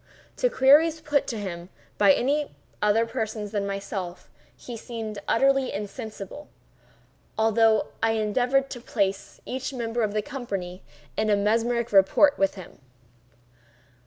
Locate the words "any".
2.13-2.55